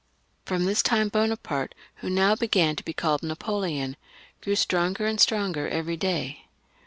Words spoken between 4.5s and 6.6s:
stronger and stronger every day.